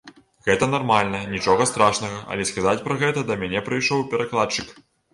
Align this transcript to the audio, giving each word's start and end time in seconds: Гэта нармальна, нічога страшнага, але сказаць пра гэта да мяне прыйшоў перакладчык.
Гэта 0.45 0.69
нармальна, 0.71 1.19
нічога 1.33 1.67
страшнага, 1.73 2.17
але 2.31 2.49
сказаць 2.53 2.77
пра 2.89 3.01
гэта 3.05 3.27
да 3.31 3.41
мяне 3.45 3.67
прыйшоў 3.71 4.07
перакладчык. 4.17 4.79